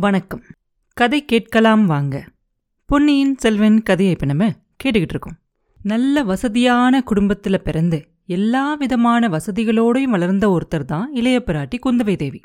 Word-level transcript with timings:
வணக்கம். 0.00 0.42
கதை 0.94 1.24
கேட்கலாம் 1.24 1.86
வாங்க. 1.86 2.24
பொன்னியின் 2.86 3.36
செல்வன் 3.36 3.82
கதையை 3.82 4.14
இப்ப 4.14 4.26
நம்ம 4.26 4.48
கேட்டுக்கிட்டு 4.84 5.10
இருக்கோம். 5.10 5.36
நல்ல 5.82 6.22
வசதியான 6.22 7.02
குடும்பத்துல 7.10 7.56
பிறந்து 7.56 8.08
எல்லா 8.26 8.74
விதமான 8.74 9.28
வசதிகளோடையும் 9.28 10.12
வளர்ந்த 10.14 10.48
ஒருத்தர் 10.48 10.84
தான் 10.84 11.12
இளைய 11.12 11.42
பிராட்டி 11.46 11.78
குந்தவை 11.86 12.16
தேவி. 12.16 12.40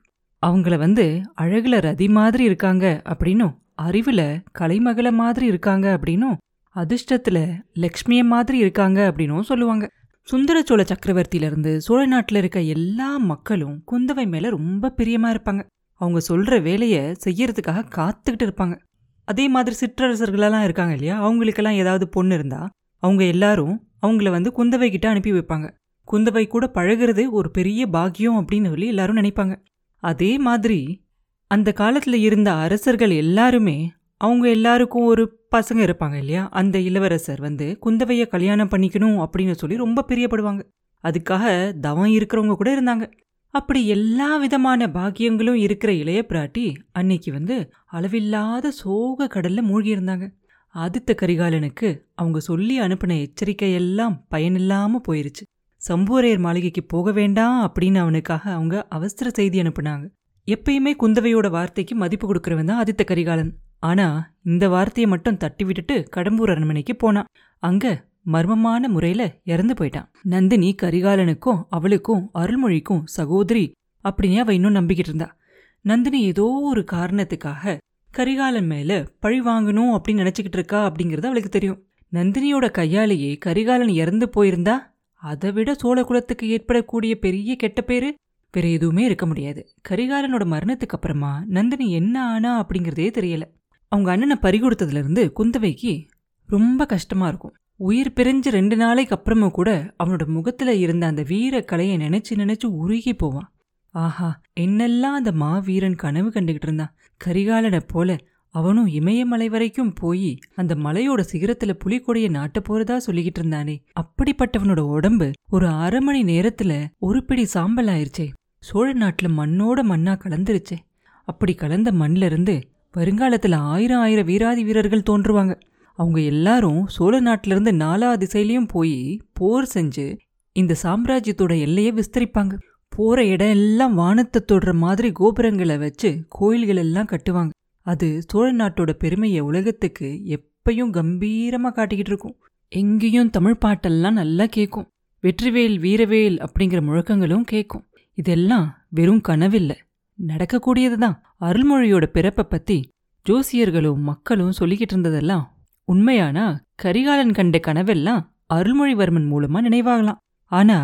அவங்கள 0.46 0.78
வந்து 0.78 1.22
அழகுல 1.42 1.80
ரதி 1.80 2.10
மாதிரி 2.10 2.44
இருக்காங்க 2.44 3.02
அப்படின்னும் 3.06 3.58
அறிவுல 3.82 4.44
கலைமகள 4.60 5.12
மாதிரி 5.12 5.46
இருக்காங்க 5.46 6.00
அப்படின்னும் 6.00 6.38
அதிர்ஷ்டத்துல 6.76 7.62
லக்ஷ்மிய 7.74 8.24
மாதிரி 8.24 8.58
இருக்காங்க 8.58 9.14
அப்படின்னும் 9.16 9.42
சொல்லுவாங்க. 9.42 9.90
சுந்தர 10.24 10.62
சோழ 10.62 10.84
சக்கரவர்த்தியிலிருந்து 10.84 11.78
சோழ 11.78 12.08
நாட்டுல 12.08 12.36
இருக்க 12.36 12.62
எல்லா 12.62 13.18
மக்களும் 13.18 13.84
குந்தவை 13.92 14.28
மேல 14.28 14.50
ரொம்ப 14.50 14.94
பிரியமா 14.98 15.38
இருப்பாங்க. 15.38 15.66
அவங்க 15.94 16.22
சொல்ற 16.30 16.62
வேலைய 16.62 17.16
செய்யறதுக்காக 17.26 17.84
காத்துக்கிட்டு 17.96 18.44
இருப்பாங்க. 18.44 18.80
அதே 19.24 19.48
மாதிரி 19.48 19.76
சிற்றரசர்களெல்லாம் 19.80 20.64
இருக்காங்க 20.64 20.94
இல்லையா? 20.94 21.22
அவங்களுக்கெல்லாம் 21.22 21.74
ஏதாவது 21.74 22.10
பொண்ணு 22.10 22.34
இருந்தா 22.34 22.70
அவங்க 22.98 23.24
எல்லாரும் 23.24 23.88
அவங்கள 24.02 24.30
வந்து 24.30 24.52
குந்தவை 24.58 24.90
கிட்ட 24.90 25.10
அனுப்பி 25.10 25.32
வைப்பாங்க. 25.32 25.70
குந்தவை 26.12 26.48
கூட 26.48 26.72
பழகுறது 26.74 27.30
ஒரு 27.30 27.52
பெரிய 27.52 27.88
பாக்கியம் 27.88 28.40
அப்படின்னு 28.40 28.66
சொல்லி 28.66 28.88
எல்லாரும் 28.88 29.16
நினைப்பாங்க. 29.16 29.64
அதே 29.98 30.38
மாதிரி 30.38 31.06
அந்த 31.48 31.74
காலத்துல 31.78 32.14
இருந்த 32.14 32.54
அரசர்கள் 32.54 33.10
எல்லாருமே 33.10 33.92
அவங்க 34.18 34.50
எல்லாருக்கும் 34.50 35.06
ஒரு 35.06 35.48
பசங்க 35.56 35.82
இருப்பாங்க 35.84 36.14
இல்லையா? 36.14 36.50
அந்த 36.52 36.80
இளவரசர் 36.80 37.40
வந்து 37.40 37.78
குந்தவையை 37.86 38.28
கல்யாணம் 38.28 38.70
பண்ணிக்கணும் 38.70 39.26
அப்படின்னு 39.26 39.52
சொல்லி 39.52 39.78
ரொம்ப 39.78 40.06
பிரியப்படுவாங்க. 40.08 40.62
அதுக்காக 41.04 41.74
தவம் 41.80 42.12
இருக்கிறவங்க 42.12 42.56
கூட 42.56 42.82
இருந்தாங்க. 42.82 43.12
அப்படி 43.54 43.88
எல்லா 43.88 44.38
விதமான 44.38 44.88
பாக்கியங்களும் 44.88 45.60
இருக்கிற 45.66 45.94
இளைய 45.94 46.20
பிராட்டி 46.30 46.64
அன்னைக்கு 46.92 47.32
வந்து 47.32 47.56
அளவில்லாத 47.86 48.72
சோக 48.72 49.28
கடல்ல 49.34 49.62
மூழ்கி 49.62 49.96
இருந்தாங்க 49.96 50.28
ஆதித்த 50.76 51.12
கரிகாலனுக்கு 51.16 51.90
அவங்க 52.14 52.40
சொல்லி 52.40 52.76
அனுப்பின 52.80 53.18
எச்சரிக்கையெல்லாம் 53.26 54.16
பயனில்லாம 54.32 55.02
போயிருச்சு. 55.08 55.44
சம்புவரையர் 55.82 56.40
மாளிகைக்கு 56.40 56.84
போக 56.84 57.12
வேண்டாம் 57.12 57.58
அப்படின்னு 57.66 57.98
அவனுக்காக 57.98 58.44
அவங்க 58.52 58.76
அவசர 58.88 59.30
செய்தி 59.30 59.62
அனுப்புனாங்க. 59.62 60.06
எப்பயுமே 60.48 60.94
குந்தவையோட 61.04 61.48
வார்த்தைக்கு 61.50 61.96
மதிப்பு 61.96 62.26
கொடுக்கறவன் 62.28 62.66
தான் 62.66 62.84
ஆதித்த 62.84 63.04
கரிகாலன். 63.04 63.52
ஆனா 63.80 64.08
இந்த 64.44 64.66
வார்த்தையை 64.70 65.08
மட்டும் 65.12 65.38
தட்டி 65.38 65.64
விட்டுட்டு 65.64 65.96
கடம்பூர் 66.16 66.52
அரண்மனைக்கு 66.52 66.96
போனான். 66.96 67.30
அங்க 67.64 67.86
மர்மமான 68.26 68.88
முறையில 68.88 69.36
இறந்து 69.44 69.74
போயிட்டான். 69.74 70.10
நந்தினி 70.24 70.76
கரிகாலனுக்கும் 70.82 71.64
அவளுக்கும் 71.70 72.30
அருள்மொழிக்கும் 72.34 73.02
சகோதரி 73.04 73.72
அப்படின்னு 74.04 74.40
அவ 74.40 74.54
இன்னும் 74.54 74.76
நம்பிக்கிட்டு 74.76 75.08
இருந்தா. 75.08 75.38
நந்தினி 75.82 76.22
ஏதோ 76.22 76.44
ஒரு 76.44 76.84
காரணத்துக்காக 76.92 77.78
கரிகாலன் 78.12 78.66
மேல 78.66 79.08
பழி 79.20 79.42
வாங்கணும் 79.42 79.98
அப்படின்னு 79.98 80.24
நினைச்சுக்கிட்டு 80.24 80.54
இருக்கா 80.54 80.92
அப்படிங்கறது 80.92 81.26
அவளுக்கு 81.26 81.50
தெரியும். 81.50 81.86
நந்தினியோட 82.14 82.72
கையாலேயே 82.72 83.38
கரிகாலன் 83.38 83.88
இறந்து 83.88 84.30
போயிருந்தா 84.36 84.78
அதை 85.14 85.52
விட 85.52 85.74
சோழ 85.74 86.04
குலத்துக்கு 86.04 86.50
ஏற்படக்கூடிய 86.50 87.20
பெரிய 87.20 87.56
கெட்ட 87.56 87.82
பேரு 87.82 88.16
வேற 88.52 88.68
எதுவுமே 88.68 89.04
இருக்க 89.04 89.26
முடியாது. 89.26 89.70
கரிகாலனோட 89.90 90.46
மரணத்துக்கு 90.46 90.96
அப்புறமா 90.98 91.44
நந்தினி 91.48 91.92
என்ன 91.92 92.26
ஆனா 92.26 92.66
அப்படிங்கிறதே 92.66 93.08
தெரியல. 93.20 93.42
அவங்க 93.88 94.12
அண்ணனை 94.12 94.36
பறிகொடுத்ததுல 94.42 94.98
இருந்து 94.98 95.34
குந்தவைக்கு 95.40 96.08
ரொம்ப 96.48 96.86
கஷ்டமா 96.86 97.28
இருக்கும். 97.28 97.56
உயிர் 97.78 98.14
பிரிஞ்சு 98.16 98.50
ரெண்டு 98.50 98.76
நாளைக்கு 98.76 99.16
அப்புறமும் 99.16 99.52
கூட 99.52 99.94
அவனோட 100.04 100.26
முகத்துல 100.26 100.76
இருந்த 100.76 101.08
அந்த 101.08 101.24
வீர 101.24 101.62
கலையை 101.62 101.98
நினைச்சு 101.98 102.36
நினைச்சு 102.36 102.66
உருகி 102.66 103.14
போவான். 103.14 103.52
ஆஹா 103.92 104.42
என்னெல்லாம் 104.60 105.00
அந்த 105.00 105.32
மாவீரன் 105.32 105.96
கனவு 105.96 106.30
கண்டுகிட்டு 106.30 106.60
இருந்தான். 106.62 106.96
கரிகாலனை 107.26 107.80
போல 107.88 108.18
அவனும் 108.50 108.88
இமயமலை 108.88 109.50
வரைக்கும் 109.50 109.94
போய் 109.94 110.40
அந்த 110.56 110.76
மலையோட 110.76 111.24
சிகரத்துல 111.32 111.74
புலிக்கொடிய 111.86 112.30
நாட்ட 112.30 112.54
போறதா 112.70 112.98
சொல்லிக்கிட்டு 113.08 113.40
இருந்தானே. 113.40 113.84
அப்படிப்பட்டவனோட 114.02 114.80
உடம்பு 114.80 115.32
ஒரு 115.50 115.68
அரை 115.68 116.00
மணி 116.00 116.24
நேரத்துல 116.24 116.86
ஒரு 117.00 117.24
பிடி 117.24 117.46
சாம்பல் 117.46 117.88
ஆயிருச்சே. 117.88 118.34
சோழ 118.60 118.94
நாட்டுல 118.94 119.28
மண்ணோட 119.28 119.84
மண்ணா 119.84 120.18
கலந்துருச்சே. 120.18 120.78
அப்படி 121.26 121.56
கலந்த 121.56 121.92
மண்ணிலிருந்து 121.92 122.54
இருந்து 122.54 122.68
வருங்காலத்துல 122.98 123.56
ஆயிரம் 123.56 124.00
ஆயிரம் 124.00 124.26
வீராதி 124.26 124.64
வீரர்கள் 124.64 125.04
தோன்றுவாங்க. 125.10 125.60
அவங்க 126.00 126.20
எல்லாரும் 126.20 126.88
சோழ 126.88 127.22
நாட்டுல 127.22 127.54
இருந்து 127.56 127.72
நாலா 127.72 128.10
திசையிலயும் 128.22 128.68
போய் 128.68 129.22
போர் 129.34 129.68
செஞ்சு 129.74 130.18
இந்த 130.52 130.76
சாம்ராஜ்யத்தோட 130.84 131.60
எல்லையை 131.60 131.92
விஸ்தரிப்பாங்க. 131.94 132.54
போற 132.90 133.26
இடம் 133.26 133.48
எல்லாம் 133.48 133.96
வானத்தை 133.96 134.42
தொடுற 134.52 134.74
மாதிரி 134.74 135.12
கோபுரங்களை 135.12 135.78
வச்சு 135.78 136.10
கோயில்கள் 136.30 136.76
எல்லாம் 136.76 137.06
கட்டுவாங்க. 137.06 137.50
அது 137.82 138.22
சோழ 138.28 138.54
நாட்டோட 138.54 138.92
பெருமையை 138.94 139.40
உலகத்துக்கு 139.40 140.22
எப்பயும் 140.38 140.92
கம்பீரமா 140.98 141.70
காட்டிக்கிட்டு 141.76 142.12
இருக்கும். 142.14 142.36
எங்கேயும் 142.68 143.30
தமிழ் 143.30 143.62
பாட்டெல்லாம் 143.66 144.20
நல்லா 144.22 144.46
கேட்கும் 144.46 144.88
வெற்றிவேல் 145.24 145.78
வீரவேல் 145.80 146.38
அப்படிங்கிற 146.46 146.80
முழக்கங்களும் 146.90 147.42
கேட்கும் 147.42 147.86
இதெல்லாம் 148.14 148.66
வெறும் 148.90 149.22
கனவில்ல. 149.28 149.74
நடக்கக்கூடியதுதான். 150.20 151.18
அருள்மொழியோட 151.42 152.06
பிறப்பை 152.06 152.46
பத்தி 152.50 152.78
ஜோசியர்களும் 153.26 154.06
மக்களும் 154.10 154.58
சொல்லிக்கிட்டு 154.60 154.96
இருந்ததெல்லாம் 154.96 155.44
உண்மையானா 155.88 156.46
கரிகாலன் 156.76 157.32
கண்ட 157.32 157.60
கனவெல்லாம் 157.68 158.22
அருள்மொழிவர்மன் 158.54 159.28
மூலமா 159.32 159.60
நினைவாகலாம். 159.68 160.20
ஆனா 160.52 160.78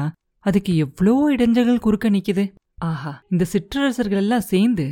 அதுக்கு 0.45 0.71
எவ்வளோ 0.75 1.13
இடைஞ்சல்கள் 1.35 1.83
குறுக்க 1.85 2.09
நிக்குது. 2.09 2.43
ஆஹா 2.77 3.23
இந்த 3.29 3.43
சிற்றரசர்கள் 3.45 4.17
எல்லாம் 4.17 4.49
சேர்ந்து 4.51 4.85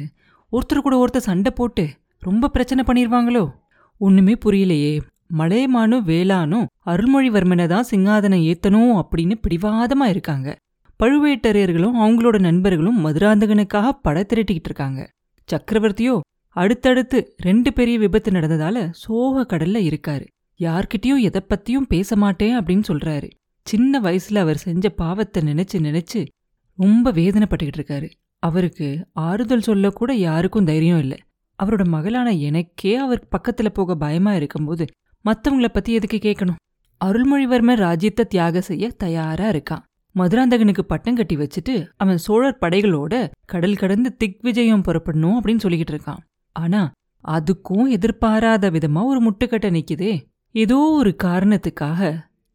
ஒருத்தர் 0.51 0.85
கூட 0.85 0.96
ஒருத்தர் 1.03 1.28
சண்டை 1.29 1.51
போட்டு 1.56 1.85
ரொம்ப 2.19 2.50
பிரச்சனை 2.50 2.84
பண்ணிருவாங்களோ? 2.88 3.44
ஒண்ணுமே 4.01 4.34
புரியலையே. 4.46 4.94
மலையமானும் 5.38 6.06
வேளானும் 6.12 6.66
அருள்மொழிவர்மனை 6.85 7.66
தான் 7.67 7.90
சிங்காதனம் 7.91 8.46
ஏத்தணும் 8.50 8.94
அப்படின்னு 9.01 9.35
பிடிவாதமா 9.44 10.06
இருக்காங்க. 10.13 10.47
பழுவேட்டரையர்களும் 11.03 11.97
அவங்களோட 12.03 12.40
நண்பர்களும் 12.40 13.01
மதுராந்தகனுக்காக 13.06 13.90
படை 14.01 14.23
திரட்டிக்கிட்டு 14.23 14.69
இருக்காங்க. 14.72 15.01
சக்கரவர்த்தியோ 15.50 16.16
அடுத்தடுத்து 16.62 17.18
ரெண்டு 17.38 17.73
பெரிய 17.73 17.95
விபத்து 18.00 18.31
நடந்ததால 18.31 18.78
சோக 18.91 19.44
கடல்ல 19.51 19.79
இருக்காரு. 19.90 20.25
யார்கிட்டயும் 20.59 21.23
எதை 21.28 21.41
பத்தியும் 21.50 21.88
பேச 21.88 22.16
மாட்டேன் 22.16 22.56
அப்படின்னு 22.59 22.84
சொல்றாரு. 22.88 23.28
சின்ன 23.68 24.00
வயசுல 24.00 24.38
அவர் 24.38 24.57
செஞ்ச 24.57 24.90
பாவத்தை 24.90 25.44
நினைச்சு 25.44 25.78
நினைச்சு 25.78 26.22
ரொம்ப 26.78 27.12
வேதனைப்பட்டுக்கிட்டு 27.12 27.79
இருக்காரு. 27.79 28.09
அவருக்கு 28.44 28.88
ஆறுதல் 29.13 29.66
சொல்ல 29.67 29.90
கூட 29.90 30.13
யாருக்கும் 30.13 30.66
தைரியம் 30.66 31.00
இல்லை. 31.00 31.19
அவரோட 31.59 31.84
மகளான 31.88 32.31
எனக்கே 32.47 32.96
அவர் 32.96 33.22
பக்கத்துல 33.35 33.69
போக 33.69 33.96
பயமா 33.96 34.34
இருக்கும்போது 34.35 34.85
மத்தவங்கள 35.25 35.67
பத்தி 35.67 35.94
எதுக்கு 35.94 36.17
கேட்கணும் 36.17 36.59
அருள்மொழிவர்மன் 37.06 37.84
ராஜ்யத்தை 37.85 38.25
தியாகம் 38.25 38.67
செய்ய 38.69 38.90
தயாரா 38.97 39.50
இருக்கான். 39.50 39.84
மதுராந்தகனுக்கு 40.16 40.84
பட்டம் 40.88 41.16
கட்டி 41.16 41.35
வச்சுட்டு 41.35 41.75
அவன் 41.97 42.17
சோழர் 42.17 42.62
படைகளோட 42.62 43.13
கடல் 43.46 43.75
கடந்து 43.75 44.12
திக்விஜயம் 44.16 44.85
புறப்படணும் 44.88 45.38
அப்படின்னு 45.40 45.63
சொல்லிக்கிட்டு 45.63 45.96
இருக்கான். 45.96 46.23
ஆனா 46.57 46.81
அதுக்கும் 47.23 47.88
எதிர்பாராத 47.90 48.66
விதமா 48.72 49.01
ஒரு 49.03 49.19
முட்டுக்கட்டை 49.23 49.69
நிக்குதே. 49.78 50.13
ஏதோ 50.56 50.78
ஒரு 51.00 51.12
காரணத்துக்காக 51.23 52.01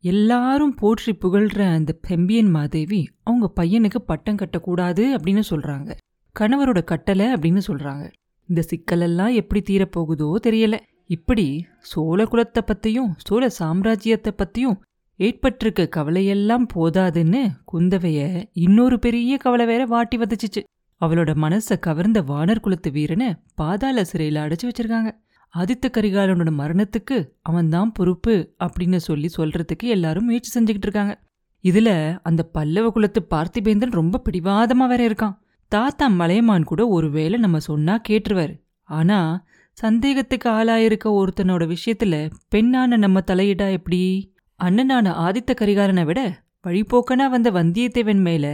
எல்லாரும் 0.04 0.74
போற்றி 0.74 1.12
புகழ்ற 1.12 1.58
அந்த 1.72 1.90
பெம்பியன் 2.08 2.50
மாதேவி 2.50 3.00
அவங்க 3.22 3.46
பையனுக்கு 3.60 4.00
பட்டம் 4.06 4.36
கட்டக்கூடாது 4.36 5.04
அப்படின்னு 5.16 5.42
சொல்றாங்க. 5.50 5.91
கணவரோட 6.36 6.80
கட்டளை 6.84 7.26
அப்படின்னு 7.32 7.60
சொல்றாங்க. 7.66 8.04
இந்த 8.48 8.60
சிக்கலெல்லாம் 8.70 9.34
எப்படி 9.34 9.60
தீரப்போகுதோ 9.68 10.28
தெரியல. 10.46 10.76
இப்படி 11.06 11.46
சோழ 11.91 12.24
குலத்தை 12.24 12.62
பத்தியும் 12.66 13.12
சோழ 13.26 13.42
சாம்ராஜ்யத்தை 13.58 14.32
பத்தியும் 14.34 14.78
ஏற்பட்டிருக்க 15.20 15.82
கவலையெல்லாம் 15.96 16.66
போதாதுன்னு 16.74 17.42
குந்தவைய 17.72 18.20
இன்னொரு 18.52 18.98
பெரிய 18.98 19.36
கவலை 19.36 19.66
வேற 19.66 19.82
வாட்டி 19.86 20.16
வதச்சிச்சு. 20.18 20.62
அவளோட 21.02 21.30
மனச 21.44 21.78
கவர்ந்த 21.78 22.22
வானர் 22.22 22.60
குலத்து 22.60 22.90
வீரனை 22.90 23.34
பாதாள 23.54 24.02
சிறையில 24.02 24.40
அடைச்சு 24.44 24.62
வச்சிருக்காங்க. 24.62 25.10
ஆதித்த 25.59 25.86
கரிகாலனோட 25.86 26.50
மரணத்துக்கு 26.59 27.28
அவன்தான் 27.42 27.92
பொறுப்பு 27.92 28.54
அப்படின்னு 28.65 28.97
சொல்லி 28.97 29.30
சொல்றதுக்கு 29.36 29.82
எல்லாரும் 29.82 30.24
முயற்சி 30.24 30.60
செஞ்சுக்கிட்டு 30.60 30.86
இருக்காங்க. 30.86 31.21
இதுல 31.62 32.18
அந்த 32.22 32.42
பல்லவ 32.42 32.91
குலத்து 32.91 33.27
பார்த்திபேந்திரன் 33.30 33.91
ரொம்ப 33.91 34.22
பிடிவாதமா 34.24 34.86
வேற 34.86 35.09
இருக்கான். 35.09 35.38
தாத்தா 35.68 36.06
மலையமான் 36.06 36.65
கூட 36.65 36.88
ஒருவேளை 36.88 37.38
நம்ம 37.38 37.59
சொன்னா 37.59 38.00
கேட்டுருவாரு. 38.09 38.60
ஆனா 38.82 39.44
சந்தேகத்துக்கு 39.72 40.50
ஆளாயிருக்க 40.50 41.04
ஒருத்தனோட 41.04 41.77
விஷயத்துல 41.77 42.30
பெண்ணான 42.54 42.97
நம்ம 42.97 43.21
தலையிடா 43.21 43.71
எப்படி? 43.71 44.34
அண்ணனான 44.65 45.06
ஆதித்த 45.24 45.54
கரிகாலனை 45.54 46.04
விட 46.04 46.42
வழிபோக்கனா 46.66 47.28
வந்த 47.30 47.50
வந்தியத்தேவன் 47.50 48.21
மேல 48.21 48.47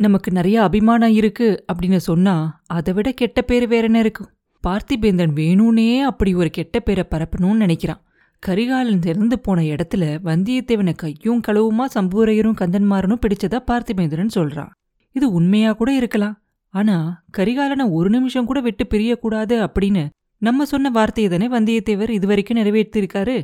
நமக்கு 0.00 0.30
நிறைய 0.32 0.62
அபிமானம் 0.62 1.10
இருக்கு 1.10 1.64
அப்படின்னு 1.72 1.96
சொன்னா 1.96 2.62
அதை 2.66 2.92
விட 2.94 3.12
கெட்ட 3.12 3.42
பேர் 3.42 3.66
வேற 3.68 3.84
என்ன 3.84 3.98
இருக்கும் 3.98 4.30
பார்த்திபேந்தன் 4.66 5.34
வேணும்னே 5.40 6.00
அப்படி 6.00 6.34
ஒரு 6.34 6.50
கெட்ட 6.50 6.80
பேரை 6.80 7.04
பரப்பணும்னு 7.10 7.62
நினைக்கிறான். 7.64 8.00
கரிகாலன் 8.38 9.02
இறந்து 9.02 9.38
போன 9.38 9.62
இடத்துல 9.62 10.04
வந்தியத்தேவனை 10.24 10.94
கையும் 10.94 11.40
களவுமா 11.46 11.84
சம்பூரையரும் 11.94 12.58
கந்தன்மாரனும் 12.60 13.22
பிடிச்சதா 13.26 13.58
பார்த்திபேந்திரன் 13.66 14.34
சொல்றான். 14.34 14.72
இது 15.12 15.32
உண்மையா 15.32 15.72
கூட 15.72 15.94
இருக்கலாம். 15.94 16.36
ஆனா 16.74 17.24
கரிகாலனை 17.38 17.90
ஒரு 17.90 18.10
நிமிஷம் 18.10 18.44
கூட 18.44 18.60
விட்டு 18.60 18.84
பிரியக்கூடாது 18.84 19.56
அப்படின்னு 19.66 20.08
நம்ம 20.38 20.64
சொன்ன 20.64 20.90
வார்த்தையை 20.90 21.30
தானே 21.32 21.46
வந்தியத்தேவர் 21.56 22.08
இதுவரைக்கும் 22.08 22.58
நிறைவேற்றிருக்காரு. 22.58 23.36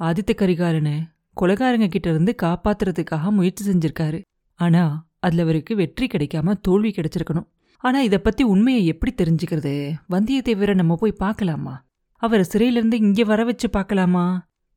ஆதித்த 0.00 0.32
கரிகாலனை 0.34 0.96
கொலகாரங்க 1.40 1.88
கிட்ட 1.88 2.08
இருந்து 2.10 2.34
காப்பாத்துறதுக்காக 2.42 3.30
முயற்சி 3.30 3.70
செஞ்சிருக்காரு. 3.70 4.20
ஆனா 4.54 5.10
அதில் 5.22 5.38
அவருக்கு 5.38 5.76
வெற்றி 5.76 6.06
கிடைக்காம 6.06 6.54
தோல்வி 6.60 6.90
கிடைச்சிருக்கணும். 6.90 7.48
ஆனால் 7.84 8.02
இதை 8.02 8.18
பற்றி 8.18 8.42
உண்மையை 8.44 8.86
எப்படி 8.86 9.12
தெரிஞ்சுக்கிறது? 9.20 9.74
வந்தியத்தேவரை 10.10 10.74
நம்ம 10.74 10.96
போய் 10.96 11.20
பார்க்கலாமா? 11.24 11.74
அவரை 12.22 12.44
சிறையிலேருந்து 12.52 12.98
இங்கே 13.04 13.24
வர 13.24 13.44
வச்சு 13.44 13.68
பார்க்கலாமா? 13.68 14.26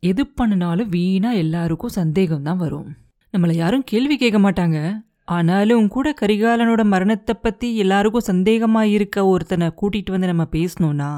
எது 0.04 0.24
பண்ணினாலும் 0.28 0.90
வீணாக 0.90 1.36
எல்லாருக்கும் 1.36 1.98
சந்தேகம் 2.00 2.42
தான் 2.42 2.58
வரும். 2.58 2.90
நம்மளை 3.34 3.52
யாரும் 3.52 3.84
கேள்வி 3.84 4.16
கேட்க 4.18 4.40
மாட்டாங்க. 4.40 4.80
ஆனாலும் 5.28 5.88
கூட 5.88 6.08
கரிகாலனோட 6.22 6.82
மரணத்தை 6.86 7.34
பற்றி 7.36 7.68
எல்லாருக்கும் 7.78 8.30
சந்தேகமாக 8.32 8.88
இருக்க 8.88 9.26
ஒருத்தனை 9.28 9.68
கூட்டிகிட்டு 9.80 10.12
வந்து 10.12 10.28
நம்ம 10.28 10.44
பேசணும்னா 10.52 11.12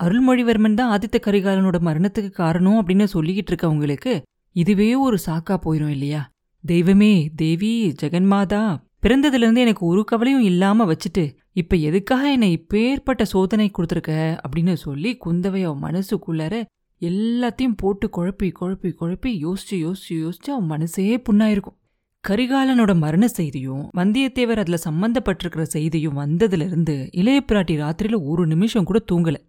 அருள்மொழிவர்மன் 0.00 0.74
தான் 0.74 0.92
ஆதித்த 0.94 1.16
கரிகாலனோட 1.26 1.78
மரணத்துக்கு 1.80 2.30
காரணம் 2.30 2.78
அப்படின்னு 2.80 3.04
சொல்லிக்கிட்டு 3.04 3.50
இருக்கவங்களுக்கு 3.52 4.12
இதுவே 4.56 4.94
ஒரு 4.94 5.18
சாக்கா 5.26 5.54
போயிடும் 5.64 5.88
இல்லையா? 5.88 6.22
தெய்வமே 6.64 7.30
தேவி 7.36 7.70
ஜெகன்மாதா 8.02 8.62
பிறந்ததுலேருந்து 9.02 9.56
எனக்கு 9.56 9.86
ஒரு 9.86 10.04
கவலையும் 10.04 10.42
இல்லாமல் 10.42 10.88
வச்சுட்டு 10.88 11.24
இப்போ 11.52 11.76
எதுக்காக 11.76 12.30
என்னை 12.30 12.50
இப்பேற்பட்ட 12.56 13.22
சோதனை 13.22 13.70
கொடுத்துருக்க 13.70 14.12
அப்படின்னு 14.42 14.72
சொல்லி 14.72 15.18
குந்தவை 15.24 15.62
அவன் 15.62 15.82
மனசுக்குள்ளார 15.86 16.54
எல்லாத்தையும் 17.00 17.76
போட்டு 17.76 18.08
குழப்பி 18.16 18.48
குழப்பி 18.60 18.90
குழப்பி 18.90 19.30
யோசிச்சு 19.44 19.76
யோசிச்சு 19.76 20.14
யோசிச்சு 20.24 20.50
அவன் 20.50 20.66
மனசே 20.66 21.22
புண்ணாயிருக்கும். 21.28 21.78
கரிகாலனோட 22.24 22.92
மரண 22.98 23.28
செய்தியும் 23.28 23.82
வந்தியத்தேவர் 23.98 24.62
அதில் 24.62 24.84
சம்மந்தப்பட்டிருக்கிற 24.84 25.62
செய்தியும் 25.62 26.20
வந்ததுலேருந்து 26.20 26.96
இளைய 27.10 27.40
பிராட்டி 27.48 27.76
ராத்திரியில் 27.82 28.26
ஒரு 28.26 28.46
நிமிஷம் 28.46 28.84
கூட 28.84 29.00
தூங்கலை. 29.12 29.40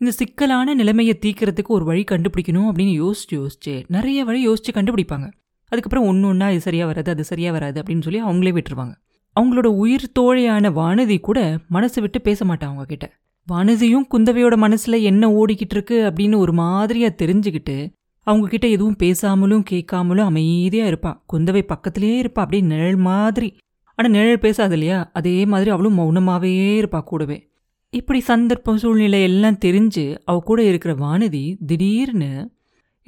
இந்த 0.00 0.12
சிக்கலான 0.12 0.74
நிலைமையை 0.74 1.18
தீக்கிறதுக்கு 1.22 1.76
ஒரு 1.78 1.84
வழி 1.84 2.04
கண்டுபிடிக்கணும் 2.10 2.68
அப்படின்னு 2.70 2.94
யோசிச்சு 3.02 3.34
யோசிச்சு 3.40 3.74
நிறைய 3.88 4.24
வழி 4.24 4.48
யோசிச்சு 4.48 4.72
கண்டுபிடிப்பாங்க. 4.74 5.28
அதுக்கப்புறம் 5.70 6.06
ஒன்று 6.06 6.28
ஒன்றா 6.28 6.50
இது 6.50 6.60
சரியாக 6.60 6.88
வராது 6.90 7.10
அது 7.10 7.24
சரியாக 7.24 7.58
வராது 7.58 7.82
அப்படின்னு 7.82 8.02
சொல்லி 8.02 8.20
அவங்களே 8.22 8.52
விட்டுருவாங்க. 8.56 8.94
அவங்களோட 9.36 9.66
உயிர் 9.66 10.12
தோழியான 10.18 10.70
வானதி 10.70 11.20
கூட 11.20 11.58
மனசு 11.68 12.00
விட்டு 12.00 12.20
பேச 12.20 12.44
மாட்டாங்க 12.44 12.70
அவங்கக்கிட்ட 12.70 13.08
வானதியும் 13.48 14.06
குந்தவையோட 14.14 14.56
மனசில் 14.56 14.96
என்ன 15.00 15.28
ஓடிக்கிட்டு 15.28 15.76
இருக்கு 15.76 15.98
அப்படின்னு 16.10 16.36
ஒரு 16.36 16.52
மாதிரியாக 16.52 17.14
தெரிஞ்சுக்கிட்டு 17.24 17.76
அவங்கக்கிட்ட 18.26 18.66
எதுவும் 18.70 18.96
பேசாமலும் 18.98 19.64
கேட்காமலும் 19.70 20.28
அமைதியாக 20.30 20.88
இருப்பாள் 20.88 21.20
குந்தவை 21.32 21.62
பக்கத்துலேயே 21.72 22.16
இருப்பா 22.22 22.42
அப்படியே 22.44 22.62
நிழல் 22.62 22.96
மாதிரி. 22.96 23.48
ஆனால் 23.94 24.12
நிழல் 24.12 24.38
பேசாது 24.38 24.72
இல்லையா? 24.72 25.10
அதே 25.12 25.44
மாதிரி 25.44 25.70
அவளும் 25.70 25.98
மௌனமாகவே 25.98 26.52
இருப்பா 26.80 27.00
கூடவே. 27.00 27.38
இப்படி 27.92 28.20
சந்தர்ப்பம் 28.20 28.76
சூழ்நிலை 28.76 29.22
எல்லாம் 29.22 29.58
தெரிஞ்சு 29.64 30.04
அவ 30.24 30.42
கூட 30.44 30.62
இருக்கிற 30.62 30.94
வானதி 30.94 31.44
திடீர்னு 31.66 32.30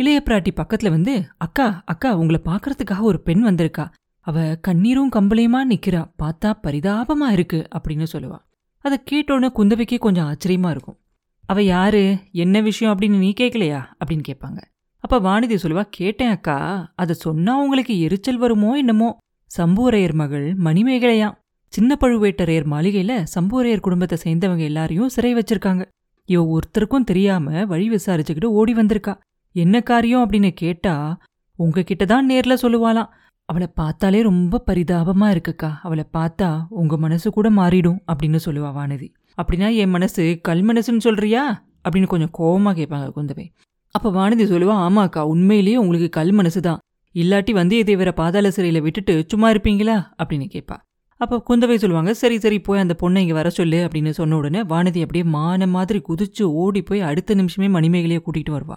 இளைய 0.02 0.22
பிராட்டி 0.25 0.49
பக்கத்துல 0.54 0.90
வந்து 0.90 1.26
அக்கா 1.38 1.82
அக்கா 1.87 2.16
உங்களை 2.16 2.40
பாக்குறதுக்காக 2.44 3.00
ஒரு 3.00 3.20
பெண் 3.20 3.46
வந்திருக்கா. 3.46 3.90
அவ 4.20 4.56
கண்ணீரும் 4.69 5.12
கம்பளையுமா 5.12 5.58
நிக்கிறா. 5.70 6.10
பார்த்தா 6.22 6.52
பரிதாபமா 6.62 7.31
இருக்கு 7.31 7.69
அப்படின்னு 7.78 8.06
சொல்லுவா. 8.12 8.38
அதை 8.78 9.02
கேட்டோன்னு 9.10 9.50
குந்தவைக்கே 9.56 9.99
கொஞ்சம் 9.99 10.26
ஆச்சரியமா 10.26 10.70
இருக்கும். 10.70 10.99
அவ 11.46 11.62
யாரு? 11.62 12.19
என்ன 12.32 12.60
விஷயம்? 12.60 12.99
அப்படின்னு 12.99 13.19
நீ 13.19 13.32
கேட்கலையா 13.40 13.84
அப்படின்னு 14.04 14.22
கேட்பாங்க. 14.28 14.62
அப்ப 14.99 15.20
வானிதி 15.20 15.58
சொல்லுவா 15.62 15.87
கேட்டேன் 15.90 16.28
அக்கா. 16.28 16.93
அதை 16.96 17.14
சொன்னா 17.14 17.60
உங்களுக்கு 17.62 18.00
எரிச்சல் 18.00 18.37
வருமோ 18.37 18.76
என்னமோ? 18.76 19.19
சம்புவரையர் 19.58 20.12
மகள் 20.12 20.56
மணிமேகலையாம் 20.56 21.37
சின்ன 21.69 21.96
பழுவேட்டரையர் 22.00 22.66
மாளிகையில 22.70 23.26
சம்புவரையர் 23.40 23.81
குடும்பத்தை 23.81 24.19
சேர்ந்தவங்க 24.25 24.64
எல்லாரையும் 24.64 25.08
சிறை 25.08 25.34
வச்சிருக்காங்க. 25.34 25.84
இவ 26.25 26.58
ஒருத்தருக்கும் 26.58 27.04
தெரியாம 27.04 27.64
வழி 27.64 27.90
விசாரிச்சுக்கிட்டு 27.90 28.44
ஓடி 28.44 28.75
வந்திருக்கா. 28.75 29.19
என்ன 29.52 29.81
காரியம் 29.81 30.31
அப்படின்னு 30.31 30.50
கேட்டா 30.50 31.19
உங்ககிட்ட 31.56 32.04
தான் 32.04 32.28
நேர்ல 32.31 32.54
சொல்லுவாளாம். 32.62 33.08
அவளை 33.44 33.69
பார்த்தாலே 33.75 34.22
ரொம்ப 34.22 34.62
பரிதாபமா 34.66 35.26
இருக்குக்கா. 35.28 35.70
அவளை 35.82 36.04
பார்த்தா 36.12 36.66
உங்க 36.69 36.96
மனசு 36.96 37.31
கூட 37.31 37.50
மாறிடும் 37.50 37.99
அப்படின்னு 38.12 38.38
சொல்லுவா 38.44 38.70
வானதி. 38.78 39.08
அப்படின்னா 39.43 39.75
என் 39.75 39.90
மனசு 39.90 40.38
கல் 40.43 40.64
மனசுன்னு 40.66 40.99
சொல்றியா? 40.99 41.64
அப்படின்னு 41.84 42.06
கொஞ்சம் 42.06 42.32
கோபமா 42.38 42.70
கேட்பாங்க 42.78 43.10
குந்தவை. 43.16 43.46
அப்ப 43.90 44.10
வானதி 44.10 44.44
சொல்லுவா 44.52 44.76
ஆமாக்கா 44.87 45.19
உண்மையிலேயே 45.19 45.76
உங்களுக்கு 45.76 46.08
கல் 46.08 46.32
மனசு 46.32 46.60
தான் 46.60 46.78
இல்லாட்டி 47.14 47.52
வந்தியத்தேவரை 47.52 48.12
பாதாள 48.12 48.49
சிறையில 48.49 48.81
விட்டுட்டு 48.81 49.25
சும்மா 49.28 49.50
இருப்பீங்களா? 49.50 49.96
அப்படின்னு 50.22 50.46
கேட்பா. 50.54 50.76
அப்ப 51.16 51.43
குந்தவை 51.49 51.75
சொல்லுவாங்க 51.75 52.14
சரி 52.14 52.38
சரி 52.38 52.60
போய் 52.60 52.81
அந்த 52.81 52.94
பொண்ணை 53.00 53.16
இங்க 53.16 53.32
வர 53.32 53.50
சொல்லு 53.50 53.76
அப்படின்னு 53.76 54.10
சொன்ன 54.10 54.37
உடனே 54.37 54.60
வானதி 54.62 55.00
அப்படியே 55.00 55.25
மான 55.25 55.66
மாதிரி 55.66 56.02
குதிச்சு 56.08 56.43
ஓடி 56.43 56.82
போய் 56.82 57.00
அடுத்த 57.00 57.34
நிமிஷமே 57.34 57.69
மணிமேகலையை 57.69 58.20
கூட்டிகிட்டு 58.20 58.50
வருவா. 58.50 58.76